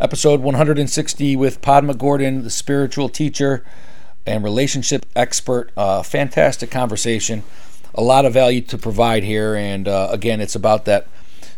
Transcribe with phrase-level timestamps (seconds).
[0.00, 3.62] Episode 160 with Padma Gordon, the spiritual teacher
[4.24, 5.70] and relationship expert.
[5.76, 7.42] Uh, fantastic conversation.
[7.94, 9.54] A lot of value to provide here.
[9.54, 11.06] And uh, again, it's about that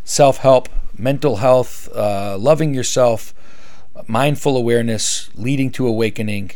[0.03, 0.69] self help,
[0.99, 3.33] mental health, uh, loving yourself,
[4.09, 6.51] mindful awareness, leading to awakening.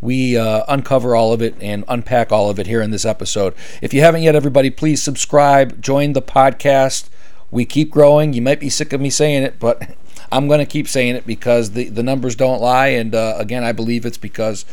[0.00, 3.56] We uh, uncover all of it and unpack all of it here in this episode.
[3.80, 7.08] If you haven't yet, everybody, please subscribe, join the podcast.
[7.52, 8.32] We keep growing.
[8.32, 9.94] You might be sick of me saying it, but
[10.32, 12.88] I'm going to keep saying it because the, the numbers don't lie.
[12.88, 14.64] And uh, again, I believe it's because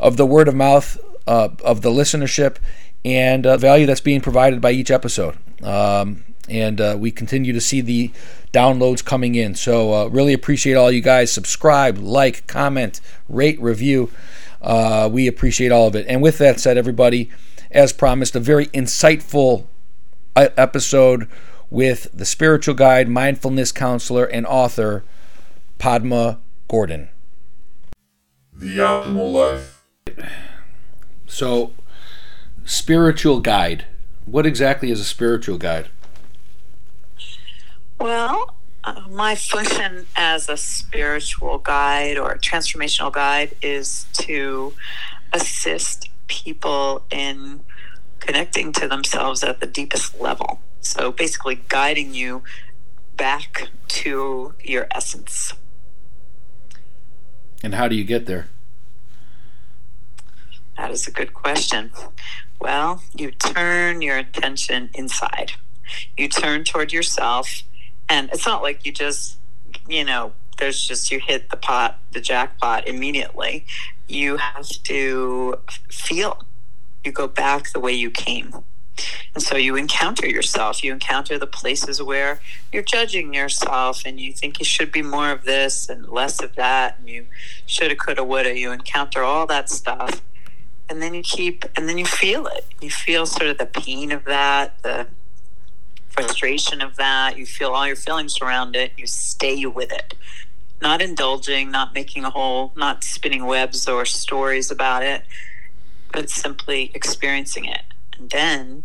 [0.00, 2.56] of the word of mouth uh, of the listenership
[3.04, 5.36] and uh, value that's being provided by each episode.
[5.62, 8.10] Um, and uh, we continue to see the
[8.52, 9.54] downloads coming in.
[9.54, 11.32] So, uh, really appreciate all you guys.
[11.32, 14.10] Subscribe, like, comment, rate, review.
[14.60, 16.06] Uh, we appreciate all of it.
[16.08, 17.30] And with that said, everybody,
[17.70, 19.66] as promised, a very insightful
[20.36, 21.28] uh, episode
[21.72, 25.02] with the spiritual guide, mindfulness counselor, and author,
[25.78, 27.08] Padma Gordon.
[28.52, 29.82] The Optimal Life.
[31.26, 31.72] So,
[32.66, 33.86] spiritual guide.
[34.26, 35.88] What exactly is a spiritual guide?
[37.98, 38.54] Well,
[38.84, 44.74] uh, my function as a spiritual guide or a transformational guide is to
[45.32, 47.60] assist people in
[48.20, 50.60] connecting to themselves at the deepest level.
[50.82, 52.42] So basically, guiding you
[53.16, 55.54] back to your essence.
[57.62, 58.48] And how do you get there?
[60.76, 61.92] That is a good question.
[62.60, 65.52] Well, you turn your attention inside.
[66.16, 67.62] You turn toward yourself
[68.12, 69.38] and it's not like you just
[69.88, 73.64] you know there's just you hit the pot the jackpot immediately
[74.06, 76.42] you have to feel
[77.04, 78.52] you go back the way you came
[79.34, 82.40] and so you encounter yourself you encounter the places where
[82.72, 86.54] you're judging yourself and you think you should be more of this and less of
[86.56, 87.26] that and you
[87.66, 90.20] shoulda coulda woulda you encounter all that stuff
[90.88, 94.12] and then you keep and then you feel it you feel sort of the pain
[94.12, 95.06] of that the
[96.12, 97.38] frustration of that.
[97.38, 98.92] You feel all your feelings around it.
[98.96, 100.14] You stay with it.
[100.80, 105.24] Not indulging, not making a whole, not spinning webs or stories about it,
[106.12, 107.82] but simply experiencing it.
[108.18, 108.84] And then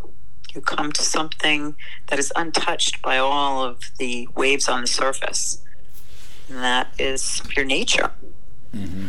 [0.53, 1.75] you come to something
[2.07, 5.61] that is untouched by all of the waves on the surface.
[6.49, 8.11] And that is your nature.
[8.75, 9.07] Mm-hmm.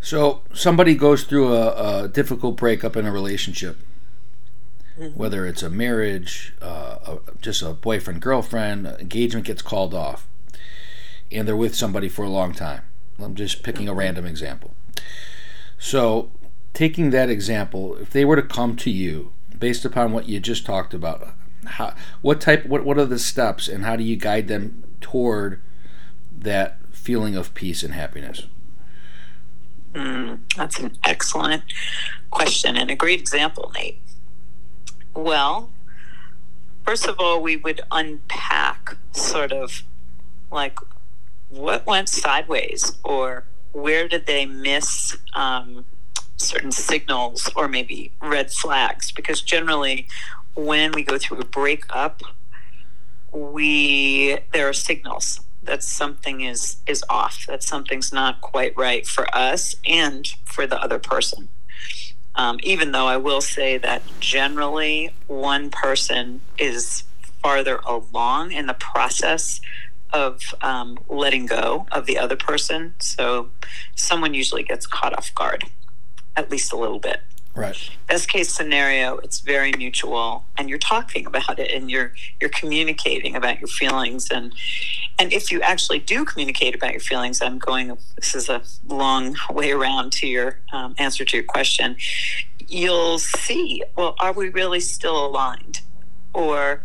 [0.00, 3.78] So, somebody goes through a, a difficult breakup in a relationship
[4.98, 5.18] mm-hmm.
[5.18, 10.26] whether it's a marriage, uh, a, just a boyfriend girlfriend, engagement gets called off,
[11.30, 12.82] and they're with somebody for a long time.
[13.18, 14.00] I'm just picking a mm-hmm.
[14.00, 14.74] random example.
[15.78, 16.30] So,
[16.76, 20.66] taking that example, if they were to come to you based upon what you just
[20.66, 21.26] talked about,
[21.64, 25.62] how, what type, what, what are the steps, and how do you guide them toward
[26.30, 28.42] that feeling of peace and happiness?
[29.94, 31.62] Mm, that's an excellent
[32.30, 33.98] question and a great example, Nate.
[35.14, 35.70] Well,
[36.84, 39.82] first of all, we would unpack sort of
[40.52, 40.78] like
[41.48, 45.86] what went sideways or where did they miss um,
[46.36, 50.06] certain signals or maybe red flags because generally
[50.54, 52.22] when we go through a breakup
[53.32, 59.26] we there are signals that something is is off that something's not quite right for
[59.34, 61.48] us and for the other person
[62.36, 67.04] um, even though I will say that generally one person is
[67.42, 69.60] farther along in the process
[70.12, 72.94] of um, letting go of the other person.
[72.98, 73.50] So
[73.94, 75.64] someone usually gets caught off guard,
[76.36, 77.20] at least a little bit.
[77.56, 77.90] Right.
[78.06, 83.34] Best case scenario, it's very mutual, and you're talking about it, and you're you're communicating
[83.34, 84.52] about your feelings, and
[85.18, 87.96] and if you actually do communicate about your feelings, I'm going.
[88.16, 91.96] This is a long way around to your um, answer to your question.
[92.68, 93.82] You'll see.
[93.96, 95.80] Well, are we really still aligned,
[96.34, 96.82] or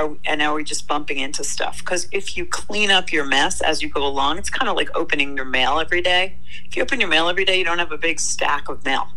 [0.00, 1.78] are and are we just bumping into stuff?
[1.78, 4.88] Because if you clean up your mess as you go along, it's kind of like
[4.96, 6.36] opening your mail every day.
[6.66, 9.08] If you open your mail every day, you don't have a big stack of mail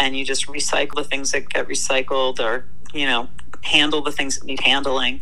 [0.00, 3.28] and you just recycle the things that get recycled or you know
[3.62, 5.20] handle the things that need handling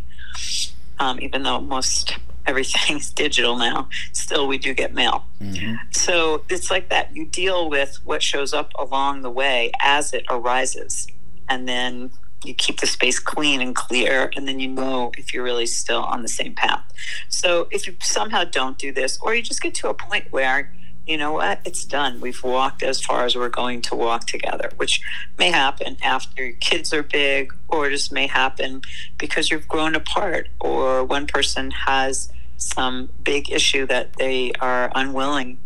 [0.98, 2.16] um, even though most
[2.46, 5.74] everything is digital now still we do get mail mm-hmm.
[5.90, 10.24] so it's like that you deal with what shows up along the way as it
[10.30, 11.06] arises
[11.48, 12.10] and then
[12.44, 16.02] you keep the space clean and clear and then you know if you're really still
[16.02, 16.84] on the same path
[17.28, 20.72] so if you somehow don't do this or you just get to a point where
[21.10, 22.20] you know what, it's done.
[22.20, 25.00] We've walked as far as we're going to walk together, which
[25.38, 28.82] may happen after your kids are big, or just may happen
[29.18, 35.58] because you've grown apart, or one person has some big issue that they are unwilling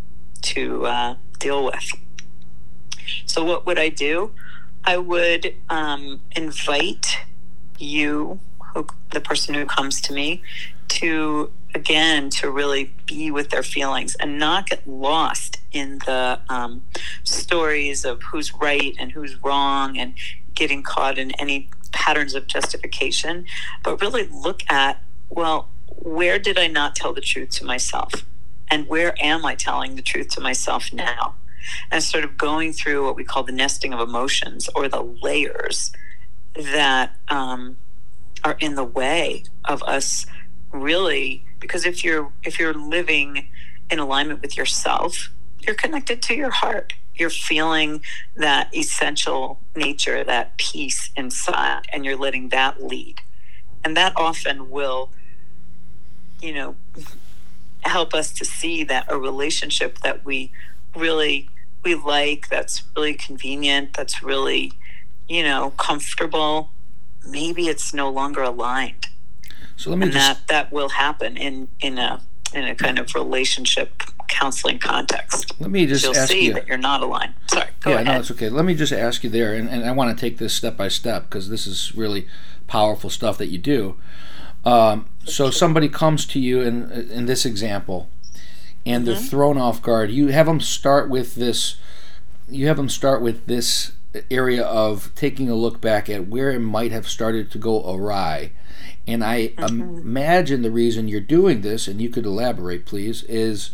[0.43, 1.91] to uh, deal with.
[3.27, 4.31] So, what would I do?
[4.85, 7.19] I would um, invite
[7.79, 8.41] you,
[8.73, 10.43] who, the person who comes to me,
[10.89, 16.85] to again to really be with their feelings and not get lost in the um,
[17.25, 20.15] stories of who's right and who's wrong and
[20.55, 23.45] getting caught in any patterns of justification,
[23.83, 28.13] but really look at well, where did I not tell the truth to myself?
[28.71, 31.35] And where am I telling the truth to myself now?
[31.91, 35.93] And sort of going through what we call the nesting of emotions or the layers
[36.55, 37.77] that um,
[38.43, 40.27] are in the way of us
[40.73, 43.49] really because if you're if you're living
[43.91, 45.31] in alignment with yourself
[45.67, 46.95] you're connected to your heart.
[47.15, 48.03] You're feeling
[48.37, 53.21] that essential nature that peace inside and you're letting that lead.
[53.85, 55.11] And that often will
[56.43, 56.77] you know
[57.83, 60.51] help us to see that a relationship that we
[60.97, 61.49] really
[61.85, 64.73] we like that's really convenient that's really
[65.29, 66.71] you know comfortable
[67.27, 69.09] maybe it's no longer aligned.
[69.77, 72.21] So let me and just that that will happen in in a
[72.53, 75.53] in a kind of relationship counseling context.
[75.61, 77.35] Let me just you'll ask see you that you're not aligned.
[77.49, 78.07] Sorry go yeah, ahead.
[78.07, 78.49] no, it's okay.
[78.49, 80.89] Let me just ask you there, and, and I want to take this step by
[80.89, 82.29] step because this is really
[82.67, 83.97] powerful stuff that you do.
[84.65, 88.09] Um, so somebody comes to you in in this example,
[88.87, 89.25] and they're mm-hmm.
[89.25, 90.11] thrown off guard.
[90.11, 91.77] You have them start with this.
[92.49, 93.93] You have them start with this
[94.31, 98.53] area of taking a look back at where it might have started to go awry.
[99.07, 99.99] And I mm-hmm.
[99.99, 103.71] imagine the reason you're doing this, and you could elaborate, please, is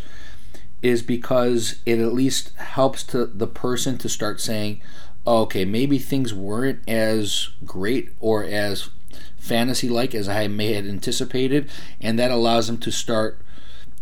[0.83, 4.81] is because it at least helps to the person to start saying,
[5.27, 8.89] "Oh, okay, maybe things weren't as great or as
[9.39, 11.69] fantasy like as I may have anticipated,
[12.01, 13.41] and that allows them to start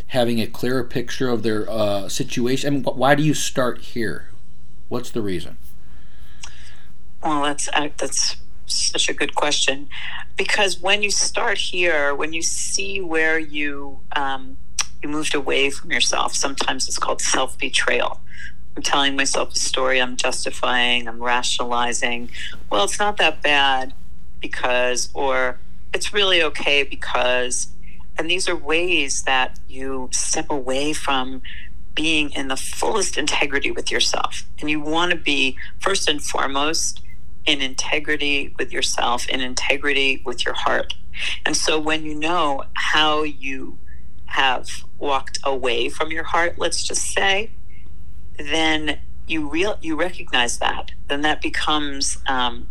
[0.08, 2.66] having a clearer picture of their uh, situation.
[2.66, 4.30] I mean, why do you start here?
[4.88, 5.58] What's the reason?
[7.22, 9.88] Well, that's uh, that's such a good question,
[10.36, 14.56] because when you start here, when you see where you um,
[15.02, 18.20] you moved away from yourself, sometimes it's called self betrayal.
[18.76, 20.00] I'm telling myself a story.
[20.00, 21.08] I'm justifying.
[21.08, 22.30] I'm rationalizing.
[22.70, 23.92] Well, it's not that bad
[24.40, 25.58] because, or
[25.92, 27.68] it's really okay because.
[28.18, 31.42] And these are ways that you step away from
[31.94, 34.44] being in the fullest integrity with yourself.
[34.60, 37.02] And you want to be, first and foremost,
[37.46, 40.94] in integrity with yourself, in integrity with your heart.
[41.46, 43.78] And so when you know how you
[44.26, 44.68] have
[44.98, 47.50] walked away from your heart, let's just say,
[48.38, 50.92] then you real you recognize that.
[51.08, 52.68] Then that becomes um,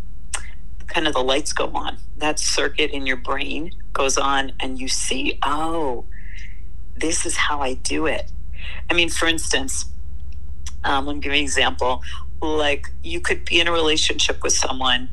[0.88, 1.98] kind of the lights go on.
[2.18, 6.06] That circuit in your brain goes on, and you see, oh,
[6.96, 8.32] this is how I do it.
[8.90, 9.86] I mean, for instance,
[10.84, 12.02] um, let me give you an example.
[12.42, 15.10] Like you could be in a relationship with someone,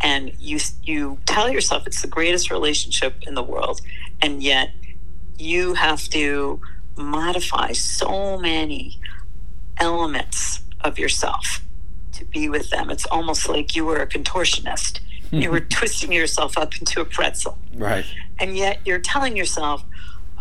[0.00, 3.80] and you you tell yourself it's the greatest relationship in the world,
[4.22, 4.70] and yet
[5.36, 6.60] you have to
[6.96, 8.98] modify so many
[9.78, 11.64] elements of yourself
[12.12, 12.90] to be with them.
[12.90, 15.00] It's almost like you were a contortionist.
[15.42, 17.58] you were twisting yourself up into a pretzel.
[17.74, 18.04] Right.
[18.40, 19.84] and yet you're telling yourself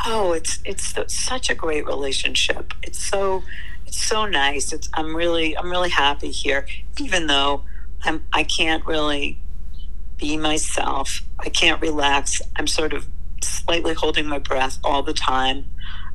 [0.06, 2.74] oh it's it's such a great relationship.
[2.84, 3.44] It's so
[3.86, 4.74] it's so nice.
[4.74, 6.66] It's i'm really i'm really happy here
[7.00, 7.64] even though
[8.04, 9.40] i'm i can't really
[10.18, 11.22] be myself.
[11.40, 12.42] I can't relax.
[12.56, 13.08] I'm sort of
[13.44, 15.66] slightly holding my breath all the time.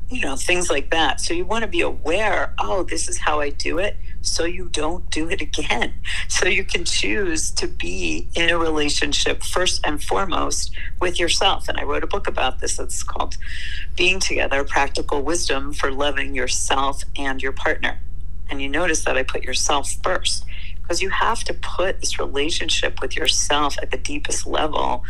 [0.09, 1.21] You know things like that.
[1.21, 4.69] So you want to be aware oh this is how i do it so you
[4.69, 5.93] don't do it again.
[6.27, 11.67] So you can choose to be in a relationship first and foremost with yourself.
[11.67, 13.37] And i wrote a book about this it's called
[13.95, 17.99] being together practical wisdom for loving yourself and your partner.
[18.49, 20.45] And you notice that i put yourself first
[20.81, 25.03] because you have to put this relationship with yourself at the deepest level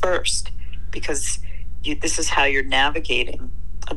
[0.00, 0.50] first
[0.90, 1.40] because
[1.82, 3.50] you, this is how you're navigating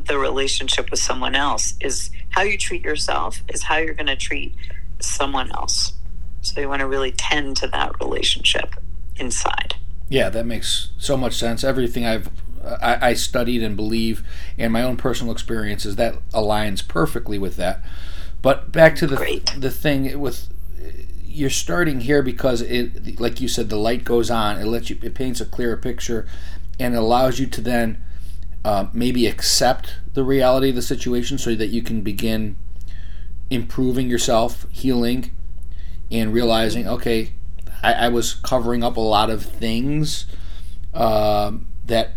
[0.06, 4.16] the relationship with someone else is how you treat yourself is how you're going to
[4.16, 4.54] treat
[5.00, 5.92] someone else
[6.40, 8.74] so you want to really tend to that relationship
[9.16, 9.74] inside
[10.08, 11.64] Yeah, that makes so much sense.
[11.64, 12.30] Everything I've
[12.64, 14.24] I, I studied and believe,
[14.56, 17.82] and my own personal experiences that aligns perfectly with that.
[18.42, 19.54] But back to the Great.
[19.58, 20.48] the thing with
[21.24, 24.58] you're starting here because it, like you said, the light goes on.
[24.58, 26.26] It lets you, it paints a clearer picture,
[26.80, 28.02] and it allows you to then
[28.64, 32.56] uh, maybe accept the reality of the situation, so that you can begin
[33.50, 35.30] improving yourself, healing,
[36.10, 37.32] and realizing, okay,
[37.82, 40.26] I, I was covering up a lot of things
[40.94, 42.12] um, that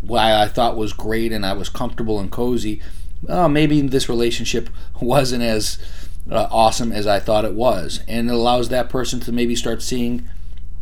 [0.00, 2.80] while I thought was great and I was comfortable and cozy,
[3.28, 4.68] oh, maybe this relationship
[5.00, 5.78] wasn't as
[6.30, 9.82] uh, awesome as I thought it was, and it allows that person to maybe start
[9.82, 10.28] seeing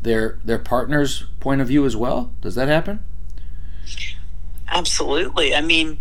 [0.02, 2.32] their their partner's point of view as well.
[2.40, 3.00] Does that happen?
[4.80, 5.54] Absolutely.
[5.54, 5.98] I mean,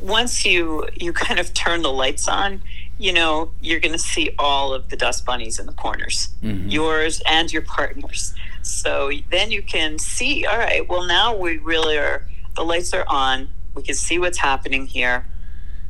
[0.00, 2.62] once you you kind of turn the lights on,
[2.98, 6.70] you know, you're going to see all of the dust bunnies in the corners, mm-hmm.
[6.70, 8.34] yours and your partner's.
[8.62, 12.26] So then you can see, all right, well, now we really are,
[12.56, 13.50] the lights are on.
[13.74, 15.26] We can see what's happening here.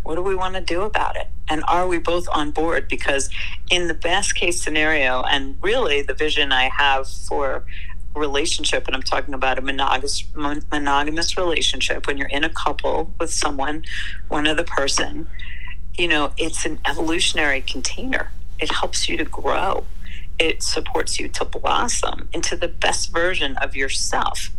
[0.03, 1.29] What do we want to do about it?
[1.49, 2.89] And are we both on board?
[2.89, 3.31] Because
[3.71, 7.65] in the best case scenario, and really the vision I have for
[8.15, 13.33] relationship, and I'm talking about a monogamous, monogamous relationship, when you're in a couple with
[13.33, 13.85] someone,
[14.29, 15.29] one other person,
[15.97, 18.31] you know, it's an evolutionary container.
[18.59, 19.85] It helps you to grow.
[20.39, 24.51] It supports you to blossom into the best version of yourself.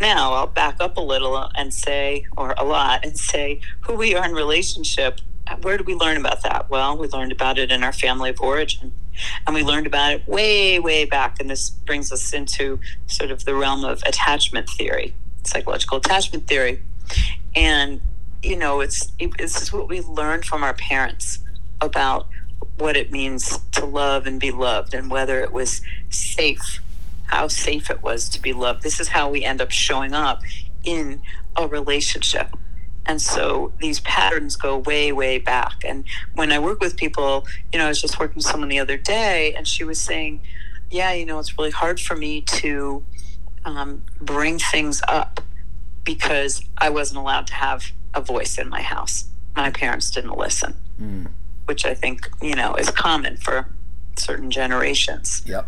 [0.00, 4.14] Now, I'll back up a little and say, or a lot, and say who we
[4.14, 5.20] are in relationship.
[5.60, 6.70] Where do we learn about that?
[6.70, 8.92] Well, we learned about it in our family of origin.
[9.46, 11.40] And we learned about it way, way back.
[11.40, 15.14] And this brings us into sort of the realm of attachment theory,
[15.44, 16.82] psychological attachment theory.
[17.54, 18.00] And
[18.42, 21.38] you know, it's it, this is what we learned from our parents
[21.80, 22.26] about
[22.78, 26.80] what it means to love and be loved, and whether it was safe,
[27.26, 28.82] how safe it was to be loved.
[28.82, 30.42] This is how we end up showing up
[30.84, 31.22] in
[31.56, 32.48] a relationship.
[33.06, 35.84] And so these patterns go way, way back.
[35.84, 36.04] And
[36.34, 38.96] when I work with people, you know, I was just working with someone the other
[38.96, 40.40] day, and she was saying,
[40.90, 43.04] Yeah, you know, it's really hard for me to
[43.64, 45.40] um, bring things up
[46.04, 49.26] because I wasn't allowed to have a voice in my house.
[49.56, 51.28] My parents didn't listen, mm.
[51.66, 53.68] which I think, you know, is common for
[54.16, 55.42] certain generations.
[55.46, 55.66] Yep.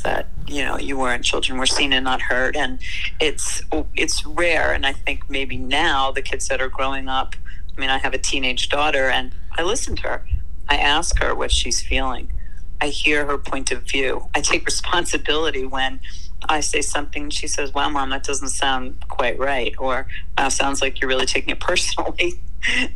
[0.00, 2.56] That, you know, you weren't children were seen and not heard.
[2.56, 2.80] And
[3.20, 3.62] it's
[3.94, 4.72] it's rare.
[4.72, 7.36] And I think maybe now the kids that are growing up,
[7.76, 10.26] I mean, I have a teenage daughter and I listen to her.
[10.68, 12.32] I ask her what she's feeling.
[12.80, 14.28] I hear her point of view.
[14.34, 16.00] I take responsibility when
[16.48, 20.06] I say something, she says, "Wow, mom, that doesn't sound quite right," or
[20.36, 22.40] "Wow, sounds like you're really taking it personally."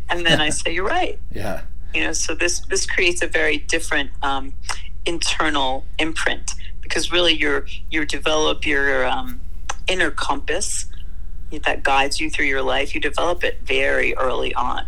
[0.08, 1.62] and then I say, "You're right." Yeah.
[1.94, 4.54] You know, so this this creates a very different um,
[5.06, 6.54] internal imprint
[6.88, 9.40] because really you're you develop your um,
[9.86, 10.86] inner compass
[11.64, 12.94] that guides you through your life.
[12.94, 14.86] You develop it very early on.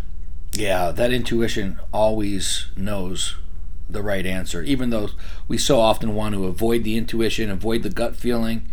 [0.53, 3.37] Yeah, that intuition always knows
[3.89, 5.11] the right answer, even though
[5.47, 8.69] we so often want to avoid the intuition, avoid the gut feeling.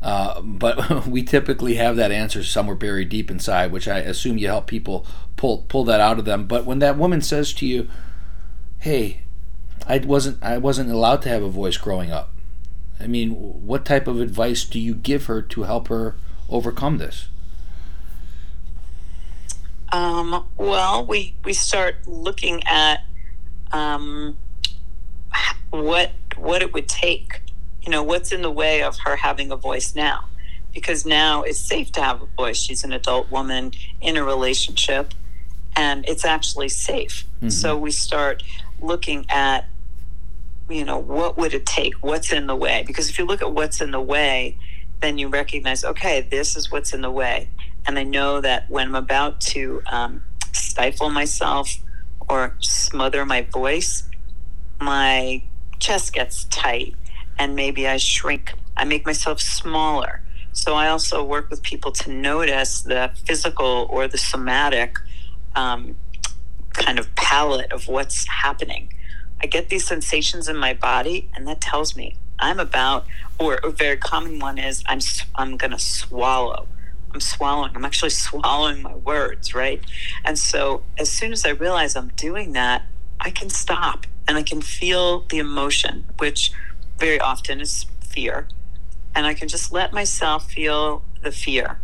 [0.00, 4.48] Uh, but we typically have that answer somewhere buried deep inside, which I assume you
[4.48, 5.06] help people
[5.36, 6.46] pull pull that out of them.
[6.46, 7.88] But when that woman says to you,
[8.78, 9.22] "Hey,
[9.86, 12.31] I wasn't I wasn't allowed to have a voice growing up,"
[13.02, 16.16] I mean, what type of advice do you give her to help her
[16.48, 17.28] overcome this?
[19.92, 23.04] Um, well, we we start looking at
[23.72, 24.38] um,
[25.70, 27.42] what what it would take.
[27.82, 30.28] You know, what's in the way of her having a voice now?
[30.72, 32.56] Because now it's safe to have a voice.
[32.56, 35.12] She's an adult woman in a relationship,
[35.76, 37.24] and it's actually safe.
[37.36, 37.50] Mm-hmm.
[37.50, 38.42] So we start
[38.80, 39.68] looking at,
[40.74, 41.94] you know, what would it take?
[42.00, 42.84] What's in the way?
[42.86, 44.58] Because if you look at what's in the way,
[45.00, 47.48] then you recognize, okay, this is what's in the way.
[47.86, 51.76] And I know that when I'm about to um, stifle myself
[52.28, 54.04] or smother my voice,
[54.80, 55.42] my
[55.78, 56.94] chest gets tight
[57.38, 58.54] and maybe I shrink.
[58.76, 60.22] I make myself smaller.
[60.52, 64.98] So I also work with people to notice the physical or the somatic
[65.56, 65.96] um,
[66.72, 68.92] kind of palette of what's happening.
[69.42, 73.06] I get these sensations in my body, and that tells me I'm about,
[73.38, 75.00] or a very common one is I'm
[75.34, 76.66] I'm going to swallow.
[77.12, 77.72] I'm swallowing.
[77.74, 79.82] I'm actually swallowing my words, right?
[80.24, 82.82] And so as soon as I realize I'm doing that,
[83.20, 86.52] I can stop and I can feel the emotion, which
[86.98, 88.48] very often is fear.
[89.14, 91.78] And I can just let myself feel the fear.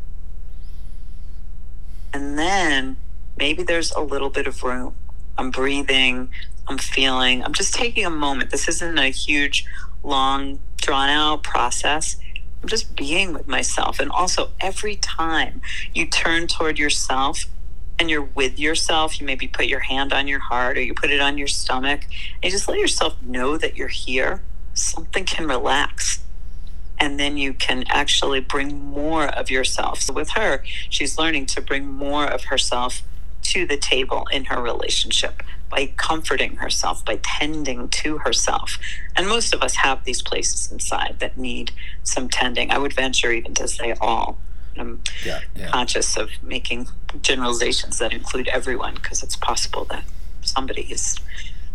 [2.12, 2.96] And then
[3.36, 4.94] maybe there's a little bit of room.
[5.36, 6.30] I'm breathing,
[6.68, 8.50] I'm feeling, I'm just taking a moment.
[8.50, 9.64] This isn't a huge,
[10.02, 12.16] long, drawn out process.
[12.62, 14.00] I'm just being with myself.
[14.00, 15.62] And also, every time
[15.94, 17.46] you turn toward yourself
[17.98, 21.10] and you're with yourself, you maybe put your hand on your heart or you put
[21.10, 24.42] it on your stomach, and you just let yourself know that you're here,
[24.74, 26.20] something can relax.
[27.00, 30.00] And then you can actually bring more of yourself.
[30.00, 33.02] So, with her, she's learning to bring more of herself
[33.52, 38.78] to the table in her relationship by comforting herself, by tending to herself.
[39.16, 42.70] And most of us have these places inside that need some tending.
[42.70, 44.38] I would venture even to say all
[44.76, 45.68] I'm Yeah, yeah.
[45.68, 46.86] conscious of making
[47.22, 50.04] generalizations that include everyone because it's possible that
[50.42, 51.16] somebody is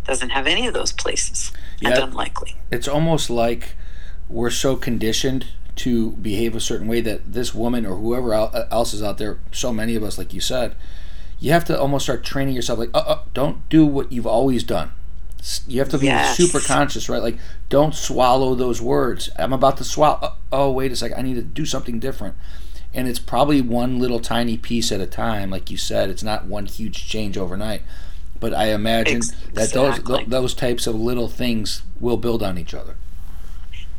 [0.05, 1.51] doesn't have any of those places
[1.81, 2.03] and Yeah.
[2.03, 2.55] unlikely.
[2.71, 3.75] it's almost like
[4.29, 9.01] we're so conditioned to behave a certain way that this woman or whoever else is
[9.03, 10.75] out there, so many of us, like you said,
[11.43, 12.79] you have to almost start training yourself.
[12.79, 14.91] Like, uh, uh, don't do what you've always done.
[15.67, 16.37] You have to be Yes.
[16.37, 17.21] super conscious, right?
[17.21, 19.29] Like, don't swallow those words.
[19.37, 20.19] I'm about to swallow.
[20.21, 21.17] Uh, oh, wait a second.
[21.17, 22.35] I need to do something different.
[22.93, 25.49] And it's probably one little tiny piece at a time.
[25.49, 27.81] Like you said, it's not one huge change overnight.
[28.39, 32.57] But I imagine Ex- that those th- those types of little things will build on
[32.57, 32.95] each other.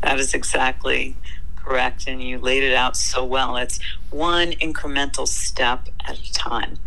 [0.02, 1.16] That is exactly
[1.56, 2.06] correct.
[2.06, 3.58] And you laid it out so well.
[3.58, 6.78] It's one incremental step at a time.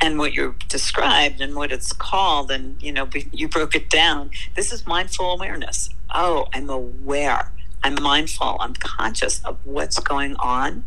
[0.00, 4.30] And what you described and what it's called, and you know, you broke it down.
[4.54, 5.90] This is mindful awareness.
[6.14, 7.52] Oh, I'm aware.
[7.82, 8.56] I'm mindful.
[8.60, 10.84] I'm conscious of what's going on,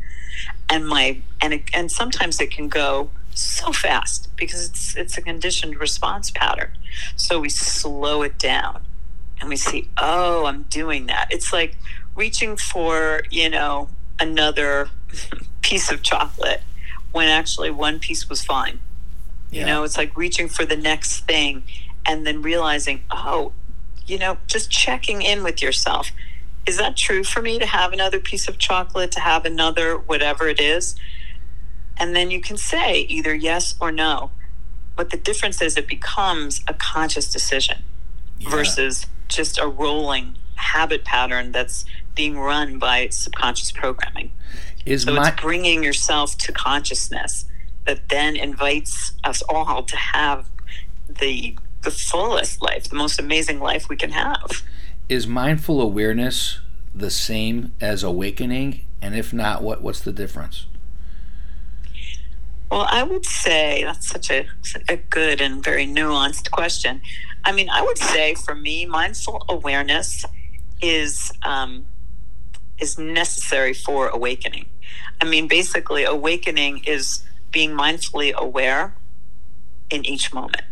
[0.70, 5.22] and my and it, and sometimes it can go so fast because it's it's a
[5.22, 6.72] conditioned response pattern.
[7.16, 8.86] So we slow it down
[9.40, 11.28] and we see, oh, I'm doing that.
[11.32, 11.78] It's like
[12.16, 14.90] reaching for, you know, another
[15.62, 16.62] piece of chocolate
[17.12, 18.80] when actually one piece was fine.
[19.52, 21.64] You know, it's like reaching for the next thing
[22.06, 23.52] and then realizing, oh,
[24.06, 26.12] you know, just checking in with yourself.
[26.68, 30.48] Is that true for me to have another piece of chocolate, to have another whatever
[30.48, 30.96] it is?
[31.98, 34.30] And then you can say either yes or no.
[34.96, 37.84] But the difference is it becomes a conscious decision
[38.40, 38.50] Yeah.
[38.52, 44.32] versus just a rolling habit pattern that's being run by subconscious programming.
[44.86, 47.46] Is So my it's bringing yourself to consciousness
[47.86, 50.50] that then invites us all to have
[51.08, 54.64] the the fullest life, the most amazing life we can have.
[55.08, 56.60] is mindful awareness
[56.94, 58.86] the same as awakening?
[59.02, 60.68] And if not, what what's the difference?
[62.70, 64.46] Well, I would say that's such a,
[64.88, 67.02] a good and very nuanced question.
[67.44, 70.24] I mean, I would say for me, mindful awareness
[70.82, 71.86] is um,
[72.80, 74.66] is necessary for awakening.
[75.22, 78.96] I mean, basically, awakening is being mindfully aware
[79.90, 80.64] in each moment,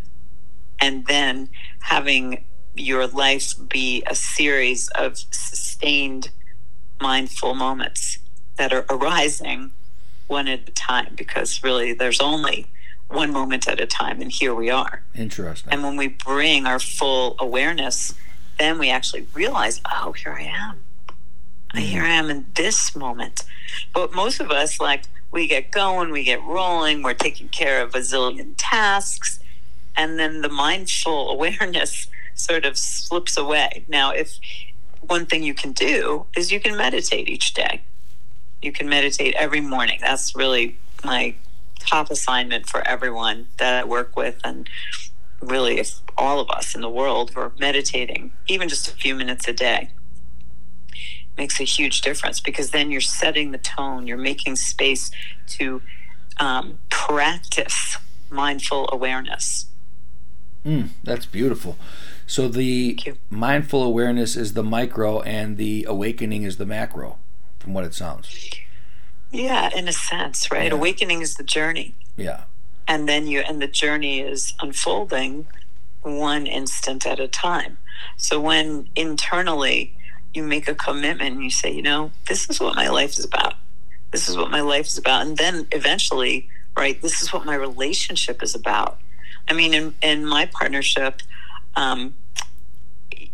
[0.80, 1.48] and then
[1.80, 2.44] having
[2.74, 6.30] your life be a series of sustained
[7.00, 8.18] mindful moments
[8.56, 9.72] that are arising
[10.26, 12.66] one at a time because really there's only
[13.08, 15.72] one moment at a time and here we are Interesting.
[15.72, 18.14] and when we bring our full awareness
[18.58, 20.84] then we actually realize oh here i am
[21.74, 23.44] Here i am in this moment
[23.92, 27.94] but most of us like we get going we get rolling we're taking care of
[27.94, 29.38] a zillion tasks
[29.96, 34.38] and then the mindful awareness sort of slips away now if
[35.00, 37.82] one thing you can do is you can meditate each day
[38.62, 39.98] you can meditate every morning.
[40.00, 41.34] That's really my
[41.78, 44.36] top assignment for everyone that I work with.
[44.42, 44.68] And
[45.40, 49.46] really, if all of us in the world were meditating, even just a few minutes
[49.46, 49.90] a day,
[51.38, 55.10] makes a huge difference because then you're setting the tone, you're making space
[55.46, 55.80] to
[56.38, 57.96] um, practice
[58.28, 59.66] mindful awareness.
[60.66, 61.78] Mm, that's beautiful.
[62.26, 62.98] So the
[63.30, 67.18] mindful awareness is the micro, and the awakening is the macro,
[67.58, 68.26] from what it sounds.
[69.30, 70.70] Yeah, in a sense, right?
[70.70, 70.74] Yeah.
[70.78, 71.94] Awakening is the journey.
[72.16, 72.44] Yeah.
[72.88, 75.46] and then you and the journey is unfolding
[76.02, 77.78] one instant at a time
[78.16, 79.94] so when internally
[80.34, 83.24] you make a commitment and you say you know this is what my life is
[83.24, 83.54] about
[84.10, 87.54] this is what my life is about and then eventually right this is what my
[87.54, 88.98] relationship is about
[89.48, 91.22] i mean in, in my partnership
[91.76, 92.14] um,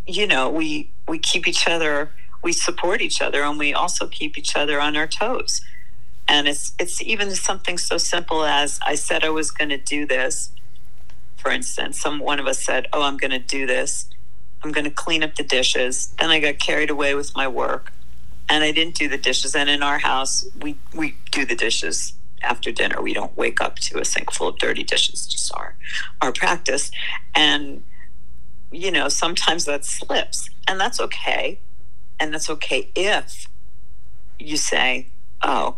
[0.06, 2.10] you know we we keep each other
[2.42, 5.62] we support each other and we also keep each other on our toes
[6.26, 10.06] and it's it's even something so simple as I said I was going to do
[10.06, 10.50] this.
[11.36, 14.06] For instance, some one of us said, "Oh, I'm going to do this.
[14.64, 17.92] I'm going to clean up the dishes." Then I got carried away with my work,
[18.48, 19.54] and I didn't do the dishes.
[19.54, 23.00] And in our house, we we do the dishes after dinner.
[23.00, 25.26] We don't wake up to a sink full of dirty dishes.
[25.26, 25.76] Just our
[26.20, 26.90] our practice,
[27.34, 27.82] and
[28.72, 31.60] you know sometimes that slips, and that's okay,
[32.18, 33.46] and that's okay if
[34.38, 35.08] you say,
[35.42, 35.76] "Oh."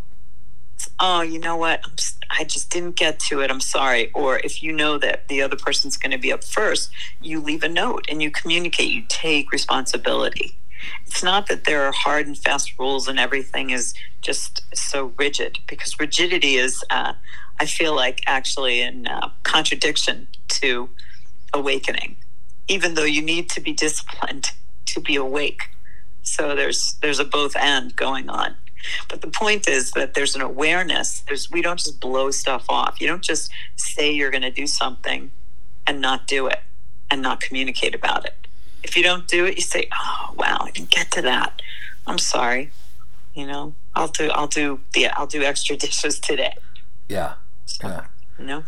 [1.01, 1.81] oh, you know what?
[1.85, 1.93] I'm,
[2.31, 3.51] I just didn't get to it.
[3.51, 4.11] I'm sorry.
[4.13, 7.63] Or if you know that the other person's going to be up first, you leave
[7.63, 8.91] a note and you communicate.
[8.91, 10.57] You take responsibility.
[11.07, 15.59] It's not that there are hard and fast rules and everything is just so rigid,
[15.67, 17.15] because rigidity is, uh,
[17.59, 20.89] I feel like, actually in uh, contradiction to
[21.55, 22.17] awakening,
[22.69, 24.51] even though you need to be disciplined
[24.87, 25.63] to be awake.
[26.23, 28.57] So there's there's a both and going on.
[29.09, 31.21] But the point is that there's an awareness.
[31.21, 33.01] There's we don't just blow stuff off.
[33.01, 35.31] You don't just say you're going to do something
[35.87, 36.61] and not do it
[37.11, 38.35] and not communicate about it.
[38.83, 41.61] If you don't do it, you say, "Oh, wow, I didn't get to that.
[42.07, 42.71] I'm sorry."
[43.35, 46.55] You know, I'll do I'll do yeah, I'll do extra dishes today.
[47.09, 47.35] Yeah.
[47.83, 48.07] Yeah.
[48.39, 48.65] You know?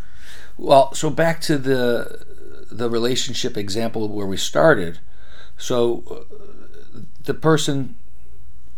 [0.57, 2.27] Well, so back to the
[2.71, 4.99] the relationship example where we started.
[5.57, 7.97] So uh, the person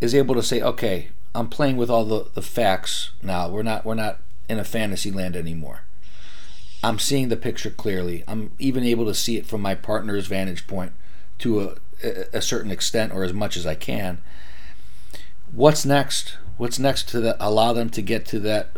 [0.01, 3.49] is able to say, "Okay, I'm playing with all the, the facts now.
[3.49, 5.83] We're not we're not in a fantasy land anymore.
[6.83, 8.25] I'm seeing the picture clearly.
[8.27, 10.93] I'm even able to see it from my partner's vantage point
[11.39, 11.77] to a,
[12.33, 14.23] a certain extent or as much as I can.
[15.53, 16.37] What's next?
[16.57, 17.37] What's next to that?
[17.39, 18.71] Allow them to get to that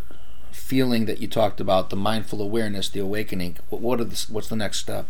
[0.50, 3.56] feeling that you talked about, the mindful awareness, the awakening.
[3.68, 5.06] What, what are the, what's the next step?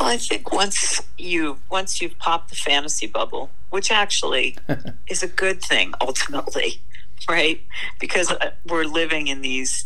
[0.00, 4.56] Well, I think once you once you've popped the fantasy bubble, which actually
[5.06, 6.80] is a good thing ultimately,
[7.28, 7.60] right?
[7.98, 9.84] Because uh, we're living in these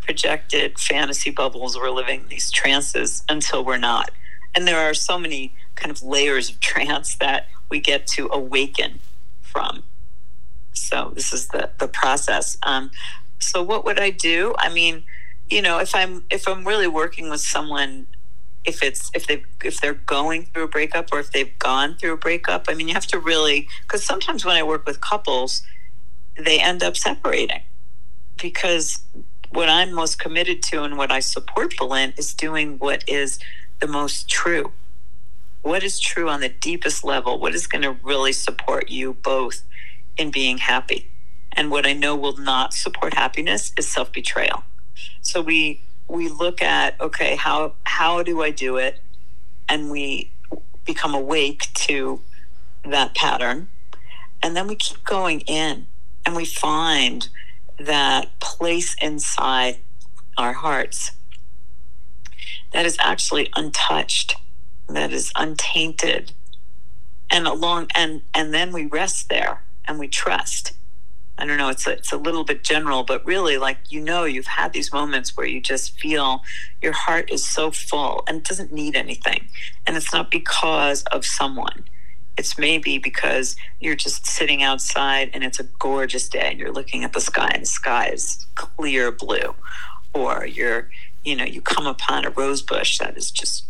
[0.00, 4.10] projected fantasy bubbles, we're living in these trances until we're not.
[4.54, 8.98] And there are so many kind of layers of trance that we get to awaken
[9.42, 9.82] from.
[10.72, 12.56] So this is the the process.
[12.62, 12.90] Um,
[13.40, 14.54] so what would I do?
[14.56, 15.04] I mean,
[15.50, 18.06] you know, if I'm if I'm really working with someone
[18.64, 22.12] if it's if they if they're going through a breakup or if they've gone through
[22.12, 25.62] a breakup i mean you have to really because sometimes when i work with couples
[26.36, 27.62] they end up separating.
[28.40, 29.04] Because
[29.50, 33.38] what i'm most committed to and what i support people in is doing what is
[33.80, 34.72] the most true.
[35.62, 37.38] What is true on the deepest level?
[37.38, 39.62] What is going to really support you both
[40.16, 41.10] in being happy?
[41.52, 44.64] And what i know will not support happiness is self-betrayal.
[45.22, 49.00] So we we look at okay how how do i do it?
[49.68, 50.30] And we
[50.84, 52.20] become awake to
[52.84, 53.68] that pattern.
[54.42, 55.86] And then we keep going in
[56.26, 57.28] and we find
[57.78, 59.78] that place inside
[60.36, 61.12] our hearts
[62.72, 64.36] that is actually untouched
[64.88, 66.32] that is untainted.
[67.30, 70.72] And along and and then we rest there and we trust
[71.36, 74.24] I don't know, it's a, it's a little bit general, but really, like, you know,
[74.24, 76.42] you've had these moments where you just feel
[76.80, 79.48] your heart is so full and it doesn't need anything.
[79.86, 81.84] And it's not because of someone.
[82.36, 87.02] It's maybe because you're just sitting outside and it's a gorgeous day and you're looking
[87.04, 89.54] at the sky and the sky is clear blue.
[90.12, 90.88] Or you're,
[91.24, 93.64] you know, you come upon a rose bush that is just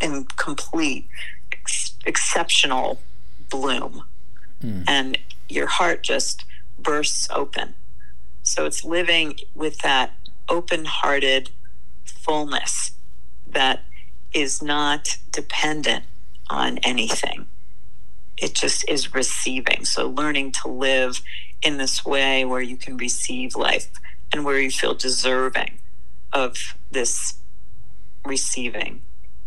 [0.00, 1.08] in complete,
[1.52, 3.00] ex- exceptional
[3.48, 4.04] bloom.
[4.62, 4.84] Mm.
[4.88, 6.44] And your heart just
[6.78, 7.74] bursts open.
[8.42, 10.12] So it's living with that
[10.48, 11.50] open hearted
[12.04, 12.92] fullness
[13.46, 13.84] that
[14.32, 16.04] is not dependent
[16.48, 17.46] on anything.
[18.36, 19.84] It just is receiving.
[19.84, 21.22] So learning to live
[21.62, 23.88] in this way where you can receive life
[24.32, 25.78] and where you feel deserving
[26.32, 27.34] of this
[28.24, 29.02] receiving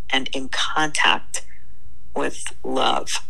[0.09, 1.45] and in contact
[2.15, 3.21] with love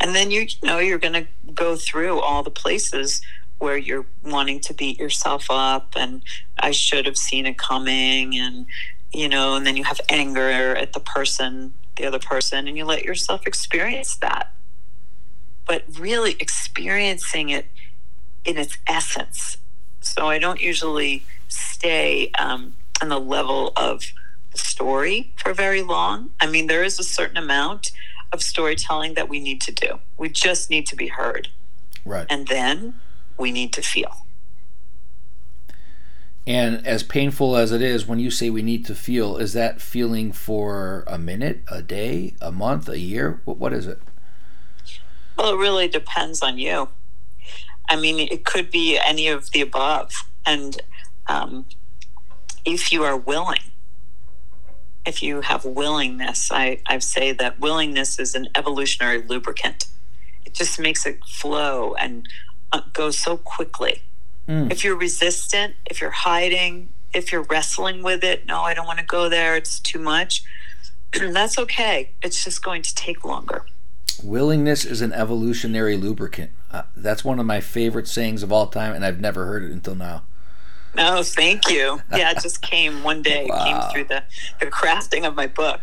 [0.00, 3.20] and then you, you know you're going to go through all the places
[3.58, 6.22] where you're wanting to beat yourself up and
[6.58, 8.66] I should have seen it coming and
[9.12, 12.84] you know and then you have anger at the person the other person and you
[12.84, 14.52] let yourself experience that.
[15.66, 17.66] But really experiencing it
[18.44, 19.56] in its essence.
[20.00, 24.12] So I don't usually stay um, on the level of
[24.52, 26.30] the story for very long.
[26.40, 27.90] I mean there is a certain amount
[28.32, 30.00] of storytelling that we need to do.
[30.16, 31.48] We just need to be heard.
[32.04, 32.26] Right.
[32.28, 32.94] And then
[33.38, 34.26] we need to feel.
[36.46, 39.80] And as painful as it is, when you say we need to feel, is that
[39.80, 43.40] feeling for a minute, a day, a month, a year?
[43.44, 44.00] What, what is it?
[45.36, 46.88] Well, it really depends on you.
[47.88, 50.12] I mean, it could be any of the above.
[50.44, 50.80] And
[51.26, 51.66] um,
[52.64, 53.60] if you are willing,
[55.06, 59.86] if you have willingness, I, I say that willingness is an evolutionary lubricant.
[60.44, 62.28] It just makes it flow and
[62.72, 64.02] uh, go so quickly.
[64.48, 64.70] Mm.
[64.70, 68.98] If you're resistant, if you're hiding, if you're wrestling with it, no, I don't want
[68.98, 70.42] to go there, it's too much,
[71.12, 72.10] that's okay.
[72.22, 73.64] It's just going to take longer.
[74.22, 76.50] Willingness is an evolutionary lubricant.
[76.70, 79.70] Uh, that's one of my favorite sayings of all time, and I've never heard it
[79.70, 80.22] until now.
[80.96, 82.00] No, thank you.
[82.10, 83.46] Yeah, it just came one day.
[83.48, 83.56] Wow.
[83.56, 84.22] It came through the,
[84.60, 85.80] the crafting of my book.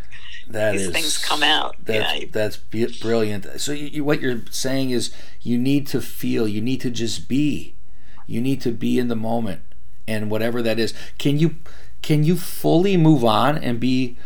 [0.48, 1.76] That These is, things come out.
[1.84, 2.26] That's, yeah.
[2.32, 3.62] that's brilliant.
[3.62, 6.48] So you, you, what you're saying is you need to feel.
[6.48, 7.76] You need to just be.
[8.28, 9.62] You need to be in the moment,
[10.08, 10.94] and whatever that is.
[11.18, 11.56] Can you
[12.02, 14.18] can you fully move on and be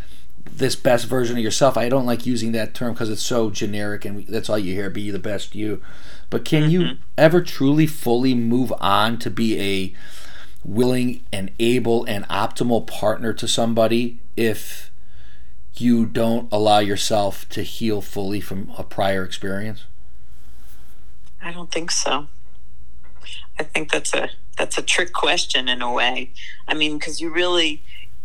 [0.44, 1.76] this best version of yourself.
[1.76, 4.90] I don't like using that term because it's so generic and that's all you hear.
[4.90, 5.80] Be the best you.
[6.30, 6.70] But can mm-hmm.
[6.70, 9.94] you ever truly fully move on to be a
[10.64, 14.90] willing and able and optimal partner to somebody if
[15.76, 19.84] you don't allow yourself to heal fully from a prior experience?
[21.42, 22.26] I don't think so.
[23.58, 26.30] I think that's a that's a trick question in a way.
[26.66, 27.82] I mean, because you really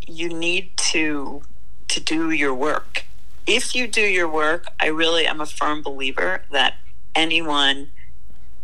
[0.08, 1.43] you need to
[1.89, 3.06] to do your work.
[3.46, 6.76] If you do your work, I really am a firm believer that
[7.13, 7.91] anyone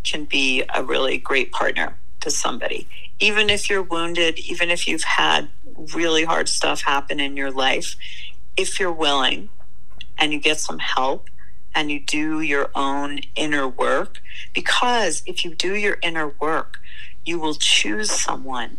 [0.03, 2.88] can be a really great partner to somebody.
[3.19, 5.49] Even if you're wounded, even if you've had
[5.93, 7.95] really hard stuff happen in your life,
[8.55, 9.49] if you're willing
[10.17, 11.29] and you get some help
[11.75, 14.19] and you do your own inner work,
[14.53, 16.79] because if you do your inner work,
[17.25, 18.77] you will choose someone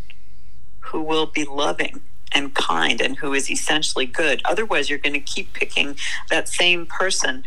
[0.80, 2.00] who will be loving
[2.32, 4.40] and kind and who is essentially good.
[4.44, 5.96] Otherwise, you're going to keep picking
[6.30, 7.44] that same person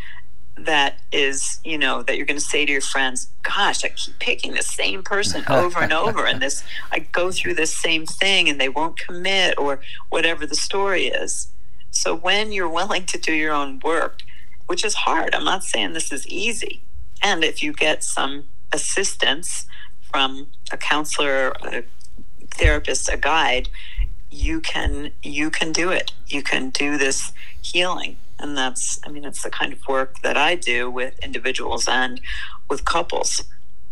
[0.56, 4.20] that is, you know, that you're going to say to your friends, gosh, I keep
[4.20, 6.26] picking the same person over and over.
[6.26, 10.56] And this, I go through this same thing and they won't commit or whatever the
[10.56, 11.48] story is.
[11.92, 14.22] So when you're willing to do your own work,
[14.68, 16.82] which is hard, I'm not saying this is easy.
[17.22, 19.66] And if you get some assistance
[20.12, 21.84] from a counselor, a
[22.56, 23.70] therapist, a guide,
[24.30, 26.12] you can you can do it.
[26.28, 30.38] You can do this healing, and that's I mean it's the kind of work that
[30.38, 32.22] I do with individuals and
[32.70, 33.44] with couples.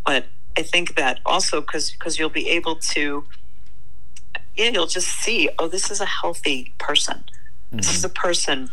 [0.05, 0.25] But
[0.57, 3.25] I think that also because because you'll be able to
[4.55, 7.23] yeah, you'll just see, oh, this is a healthy person.
[7.23, 7.77] Mm-hmm.
[7.77, 8.69] This is a person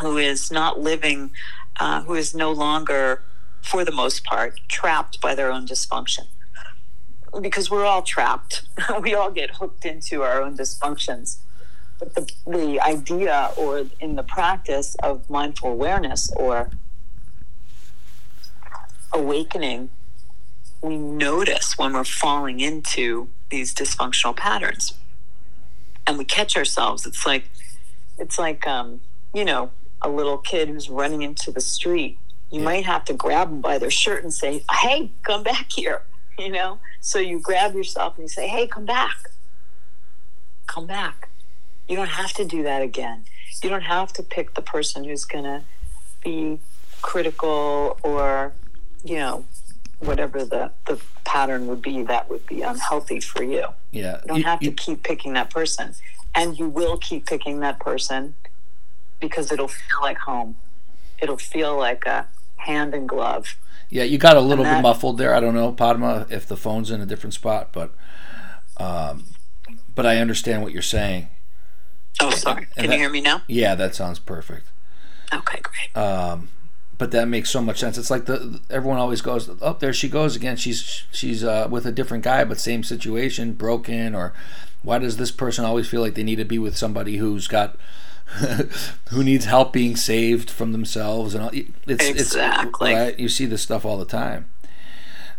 [0.00, 1.30] who is not living,
[1.78, 3.22] uh, who is no longer,
[3.60, 6.26] for the most part, trapped by their own dysfunction
[7.42, 8.62] because we're all trapped.
[9.02, 11.38] we all get hooked into our own dysfunctions.
[11.98, 16.70] But the, the idea or in the practice of mindful awareness or
[19.12, 19.90] awakening,
[20.82, 24.92] we notice when we're falling into these dysfunctional patterns
[26.06, 27.06] and we catch ourselves.
[27.06, 27.48] It's like,
[28.18, 29.00] it's like, um,
[29.32, 29.70] you know,
[30.02, 32.18] a little kid who's running into the street.
[32.50, 32.64] You yeah.
[32.64, 36.02] might have to grab them by their shirt and say, Hey, come back here
[36.38, 36.78] you know?
[37.00, 39.16] So you grab yourself and you say, hey, come back.
[40.66, 41.28] Come back.
[41.88, 43.24] You don't have to do that again.
[43.62, 45.62] You don't have to pick the person who's going to
[46.22, 46.58] be
[47.02, 48.52] critical or,
[49.04, 49.44] you know,
[50.00, 53.66] whatever the, the pattern would be that would be unhealthy for you.
[53.92, 54.20] Yeah.
[54.22, 55.94] You don't have you, to keep picking that person.
[56.34, 58.34] And you will keep picking that person
[59.20, 60.56] because it'll feel like home.
[61.18, 63.56] It'll feel like a hand and glove
[63.88, 65.34] yeah, you got a little that, bit muffled there.
[65.34, 67.92] I don't know, Padma, if the phone's in a different spot, but
[68.78, 69.24] um,
[69.94, 71.28] but I understand what you're saying.
[72.20, 72.66] Oh, sorry.
[72.76, 73.42] Can that, you hear me now?
[73.46, 74.68] Yeah, that sounds perfect.
[75.32, 76.02] Okay, great.
[76.02, 76.48] Um,
[76.98, 77.98] but that makes so much sense.
[77.98, 80.56] It's like the everyone always goes, "Oh, there she goes again.
[80.56, 84.32] She's she's uh, with a different guy, but same situation, broken." Or
[84.82, 87.76] why does this person always feel like they need to be with somebody who's got
[89.10, 91.50] who needs help being saved from themselves and all.
[91.52, 92.92] It's, exactly.
[92.92, 93.18] It's, right?
[93.18, 94.46] You see this stuff all the time.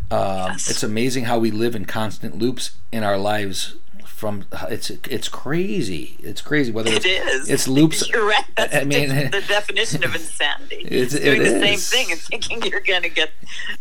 [0.09, 0.69] Um, yes.
[0.69, 3.75] It's amazing how we live in constant loops in our lives.
[4.17, 6.17] From it's it's crazy.
[6.23, 6.71] It's crazy.
[6.71, 8.09] Whether it is, it's loops.
[8.09, 8.45] You're right.
[8.55, 10.87] That's I mean, the definition of insanity.
[10.89, 11.85] It's doing it the is.
[11.85, 13.29] same thing and thinking you're going to get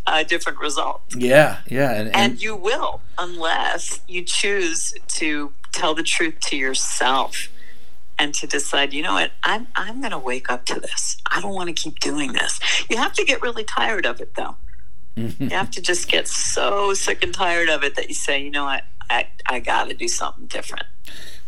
[0.07, 1.01] a different result.
[1.17, 6.57] Yeah, yeah, and, and, and you will unless you choose to tell the truth to
[6.59, 7.49] yourself
[8.19, 11.17] and to decide, you know what, I'm I'm going to wake up to this.
[11.31, 12.61] I don't want to keep doing this.
[12.91, 14.57] You have to get really tired of it, though.
[15.17, 18.51] you have to just get so sick and tired of it that you say, you
[18.51, 20.85] know what, I I got to do something different.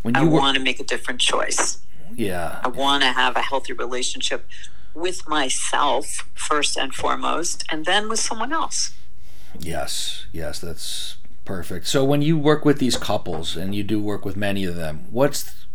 [0.01, 1.79] When you I want to make a different choice.
[2.15, 2.59] Yeah.
[2.63, 4.47] I want to have a healthy relationship
[4.93, 8.91] with myself first and foremost, and then with someone else.
[9.57, 11.87] Yes, yes, that's perfect.
[11.87, 15.05] So when you work with these couples, and you do work with many of them,
[15.11, 15.65] what's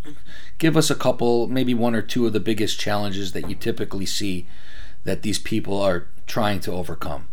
[0.58, 4.06] give us a couple, maybe one or two of the biggest challenges that you typically
[4.06, 4.46] see
[5.04, 7.28] that these people are trying to overcome.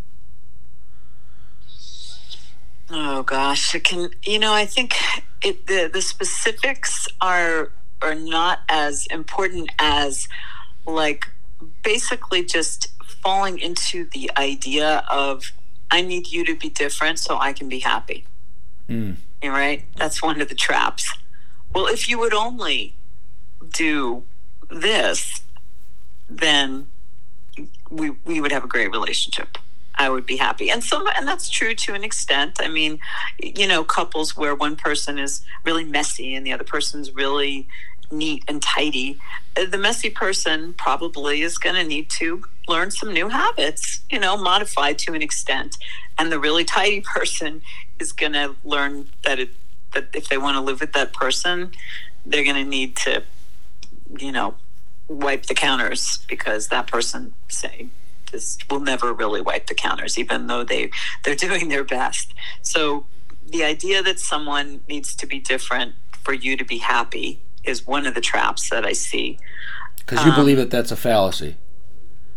[2.94, 4.10] Oh gosh, it can.
[4.24, 4.96] You know, I think
[5.42, 10.28] it, the the specifics are are not as important as
[10.86, 11.26] like
[11.84, 12.90] basically just
[13.22, 15.52] falling into the idea of
[15.90, 18.26] I need you to be different so I can be happy.
[18.90, 19.16] Mm.
[19.44, 19.86] Right?
[19.96, 21.12] That's one of the traps.
[21.74, 22.96] Well, if you would only
[23.74, 24.24] do
[24.70, 25.42] this,
[26.30, 26.88] then
[27.90, 29.58] we we would have a great relationship.
[30.02, 30.72] I would be happy.
[30.72, 32.60] And some and that's true to an extent.
[32.60, 33.00] I mean,
[33.40, 37.68] you know, couples where one person is really messy and the other person's really
[38.12, 39.20] neat and tidy.
[39.56, 44.36] The messy person probably is going to need to learn some new habits, you know,
[44.36, 45.78] modify to an extent.
[46.18, 47.62] And the really tidy person
[48.00, 49.52] is going to learn that it
[49.94, 51.72] that if they want to live with that person,
[52.26, 53.22] they're going to need to,
[54.18, 54.56] you know,
[55.10, 57.90] wipe the counters because that person say
[58.32, 60.92] just will never really wipe the counters, even though they
[61.24, 62.34] they're doing their best.
[62.62, 63.06] So
[63.46, 68.08] the idea that someone needs to be different for you to be happy is one
[68.08, 69.38] of the traps that I see.
[69.98, 71.58] Because you um, believe that that's a fallacy.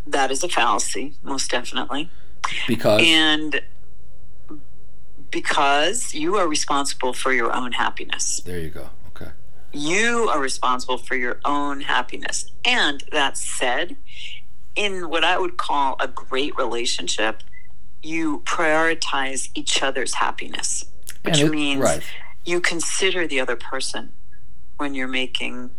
[0.07, 2.11] That is a fallacy, most definitely.
[2.69, 3.63] Because And
[5.31, 8.41] because you are responsible for your own happiness.
[8.45, 8.91] there you go.
[9.09, 9.31] Okay.
[9.73, 12.51] You are responsible for your own happiness.
[12.65, 13.97] And that said,
[14.77, 17.43] in what I would call a great relationship,
[18.03, 20.85] you prioritize each other's happiness,
[21.23, 22.03] which it- means right.
[22.45, 24.13] you consider the other person
[24.77, 25.71] when you're making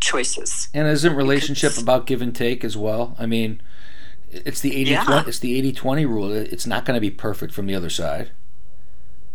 [0.00, 0.68] choices.
[0.74, 3.16] And isn't relationship about give and take as well?
[3.18, 3.60] I mean,
[4.30, 5.04] it's the 80 Yeah.
[5.04, 6.30] 20, it's the 80-20 rule.
[6.32, 8.30] It's not going to be perfect from the other side.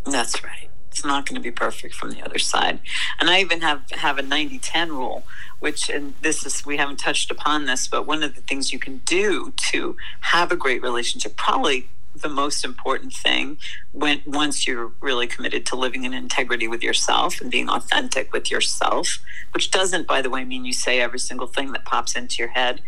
[0.06, 0.67] That's right.
[0.90, 2.80] It's not going to be perfect from the other side.
[3.20, 5.24] And I even have have a 90-10 rule,
[5.60, 8.80] which and this is we haven't touched upon this, but one of the things you
[8.80, 11.90] can do to have a great relationship, probably
[12.22, 13.58] the most important thing
[13.92, 18.50] when once you're really committed to living in integrity with yourself and being authentic with
[18.50, 19.20] yourself,
[19.54, 22.50] which doesn't by the way mean you say every single thing that pops into your
[22.50, 22.82] head.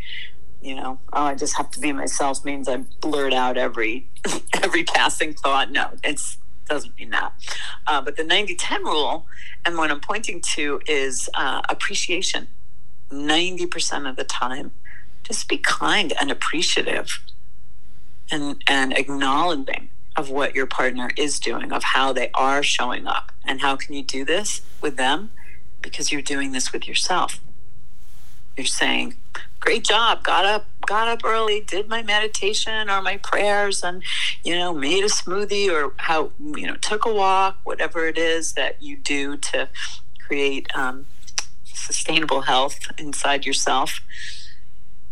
[0.61, 4.09] You know, oh, I just have to be myself means I blurt out every
[4.63, 5.71] every passing thought.
[5.71, 6.37] No, it's
[6.69, 7.33] doesn't mean that.
[7.87, 9.25] Uh, but the 90 10 rule,
[9.65, 12.47] and what I'm pointing to is uh, appreciation.
[13.11, 14.71] 90% of the time,
[15.23, 17.19] just be kind and appreciative
[18.31, 23.31] and, and acknowledging of what your partner is doing, of how they are showing up.
[23.45, 25.31] And how can you do this with them?
[25.81, 27.39] Because you're doing this with yourself.
[28.59, 29.15] You're saying,
[29.61, 34.01] great job got up got up early did my meditation or my prayers and
[34.43, 38.53] you know made a smoothie or how you know took a walk whatever it is
[38.53, 39.69] that you do to
[40.29, 41.05] create um,
[41.63, 44.01] sustainable health inside yourself.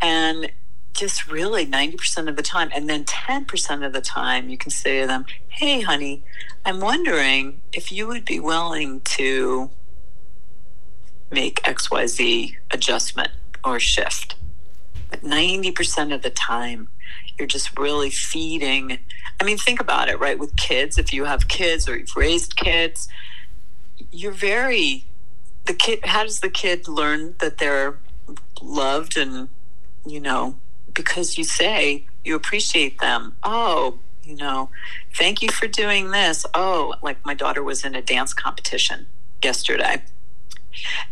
[0.02, 0.52] And
[0.94, 5.02] just really 90% of the time and then 10% of the time you can say
[5.02, 6.24] to them hey honey
[6.66, 9.70] i'm wondering if you would be willing to
[11.32, 13.30] make xyz adjustment
[13.64, 14.36] or shift.
[15.10, 16.90] But 90% of the time
[17.38, 18.98] you're just really feeding
[19.40, 22.58] i mean think about it right with kids if you have kids or you've raised
[22.58, 23.08] kids
[24.12, 25.06] you're very
[25.66, 28.00] the kid how does the kid learn that they're
[28.62, 29.50] loved and
[30.06, 30.58] you know
[30.94, 33.36] because you say you appreciate them.
[33.44, 34.70] Oh you know
[35.16, 36.46] thank you for doing this.
[36.54, 39.08] Oh like my daughter was in a dance competition
[39.44, 40.02] yesterday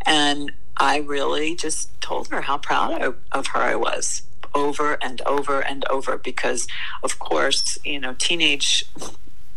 [0.06, 3.02] and I really just told her how proud
[3.32, 4.24] of, her I was
[4.54, 6.68] over and over and over because,
[7.04, 8.86] of course, you know, teenage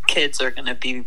[0.06, 1.04] kids are going to be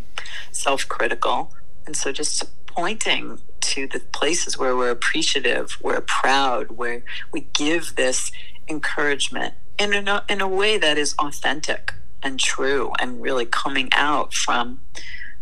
[0.52, 1.54] self critical.
[1.86, 7.42] And so just pointing to the places where we're appreciative, where we're proud, where we
[7.54, 8.32] give this
[8.68, 14.34] encouragement in a, in a way that is authentic and true and really coming out
[14.34, 14.80] from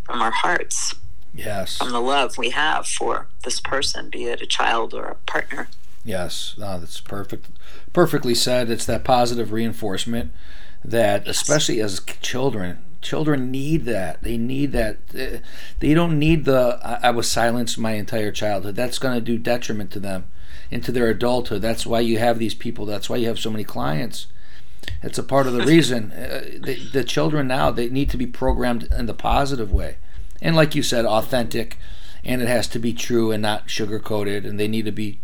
[0.04, 0.95] from our hearts
[1.33, 1.77] Yes.
[1.77, 5.67] from the love we have for this person, be it a child or a partner.
[6.03, 7.47] Yes, no, that's perfect.
[7.93, 8.69] Perfectly said.
[8.69, 10.31] It's that positive reinforcement
[10.83, 14.23] that, especially as children, children need that.
[14.23, 14.97] They need that.
[15.13, 15.39] Uh,
[15.79, 19.37] They don't need the "I, I was silenced my entire childhood." That's going to do
[19.37, 20.25] detriment to them
[20.71, 21.61] into their adulthood.
[21.61, 22.85] That's why you have these people.
[22.85, 24.27] That's why you have so many clients.
[25.03, 26.11] It's a part of the reason.
[26.13, 29.97] Uh, the, the children now they need to be programmed in the positive way,
[30.41, 31.78] and like you said, authentic,
[32.23, 34.45] and it has to be true and not sugar coated.
[34.45, 35.19] And they need to be,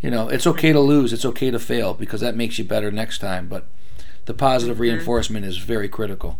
[0.00, 2.90] you know, it's okay to lose, it's okay to fail because that makes you better
[2.90, 3.48] next time.
[3.48, 3.66] But
[4.26, 4.82] the positive mm-hmm.
[4.82, 6.38] reinforcement is very critical.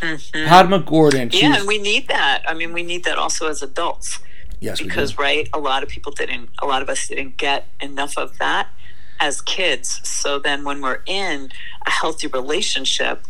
[0.00, 0.48] Mm-hmm.
[0.48, 2.42] Padma Gordon, Yeah, and we need that.
[2.46, 4.18] I mean, we need that also as adults
[4.60, 4.88] yes, we do.
[4.90, 8.38] because, right, a lot of people didn't, a lot of us didn't get enough of
[8.38, 8.68] that
[9.20, 10.00] as kids.
[10.06, 11.50] So then when we're in
[11.86, 13.24] a healthy relationship,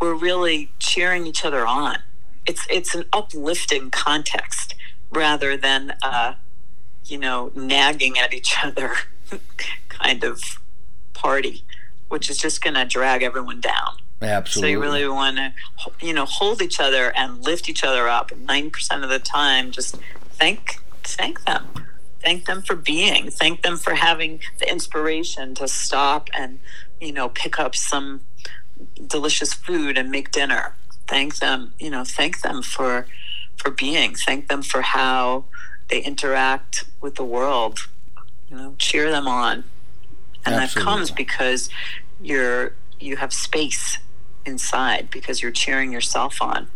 [0.00, 1.98] we're really cheering each other on.
[2.46, 4.74] It's, it's an uplifting context
[5.10, 6.34] rather than, uh,
[7.04, 8.92] you know, nagging at each other
[9.88, 10.42] kind of
[11.14, 11.64] party,
[12.08, 13.96] which is just going to drag everyone down.
[14.22, 14.68] absolutely.
[14.68, 15.52] So you really want to,
[16.00, 18.36] you know, hold each other and lift each other up.
[18.36, 19.96] Nine percent of the time, just
[20.32, 21.66] thank thank them,
[22.20, 26.58] thank them for being, thank them for having the inspiration to stop and
[27.00, 28.22] you know pick up some
[29.06, 30.74] delicious food and make dinner.
[31.08, 33.06] Thank them, you know, thank them for
[33.56, 34.14] for being.
[34.14, 35.44] Thank them for how
[35.88, 37.80] they interact with the world
[38.50, 39.64] you know, cheer them on.
[40.44, 41.68] And that comes because
[42.20, 43.98] you're you have space
[44.44, 46.68] inside because you're cheering yourself on.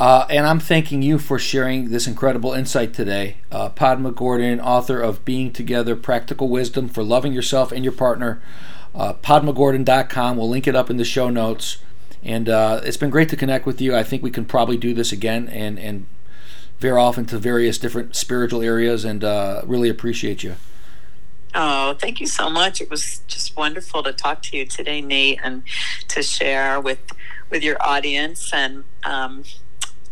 [0.00, 3.36] Uh, and I'm thanking you for sharing this incredible insight today.
[3.52, 8.42] Uh, Padma Gordon, author of Being Together Practical Wisdom for Loving Yourself and Your Partner.
[8.94, 10.38] Uh, PadmaGordon.com.
[10.38, 11.78] We'll link it up in the show notes.
[12.22, 13.96] And uh, it's been great to connect with you.
[13.96, 16.06] I think we can probably do this again and, and
[16.78, 20.56] veer off into various different spiritual areas and uh, really appreciate you.
[21.54, 22.80] Oh, thank you so much.
[22.80, 25.62] It was just wonderful to talk to you today, Nate, and
[26.08, 27.00] to share with
[27.50, 28.52] with your audience.
[28.52, 29.42] And um,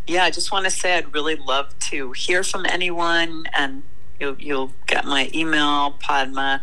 [0.06, 3.84] yeah, I just want to say I'd really love to hear from anyone, and
[4.18, 6.62] you'll you'll get my email, Padma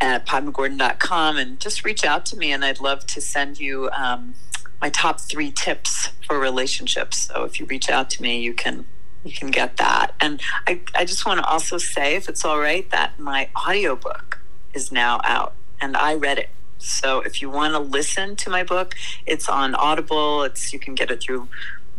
[0.00, 4.34] at padmagordon.com, and just reach out to me, and I'd love to send you um,
[4.80, 7.18] my top three tips for relationships.
[7.18, 8.86] So if you reach out to me, you can
[9.24, 10.14] you can get that.
[10.20, 14.40] And I, I just want to also say, if it's all right, that my audiobook
[14.72, 16.48] is now out and I read it.
[16.78, 18.94] So if you want to listen to my book,
[19.26, 20.42] it's on Audible.
[20.44, 21.48] It's you can get it through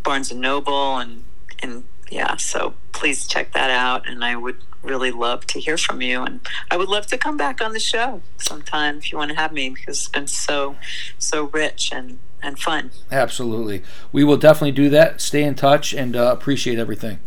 [0.02, 1.24] Barnes and Noble and
[1.62, 6.02] and yeah, so please check that out and I would really love to hear from
[6.02, 9.30] you and I would love to come back on the show sometime if you want
[9.30, 10.76] to have me because it's been so
[11.20, 12.92] so rich and and fun.
[13.12, 13.84] Absolutely.
[14.12, 15.22] We will definitely do that.
[15.22, 17.20] Stay in touch and uh, appreciate everything.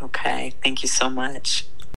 [0.00, 1.66] Okay, thank you so much.